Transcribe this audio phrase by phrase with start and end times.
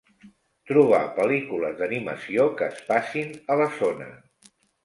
[0.69, 4.13] Trobar pel·lícules d'animació que es passin a la zona.